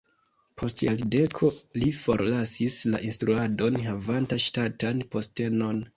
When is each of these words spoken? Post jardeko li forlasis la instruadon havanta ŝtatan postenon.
Post 0.59 0.79
jardeko 0.85 1.49
li 1.83 1.91
forlasis 1.99 2.77
la 2.95 3.03
instruadon 3.11 3.81
havanta 3.85 4.41
ŝtatan 4.49 5.09
postenon. 5.17 5.89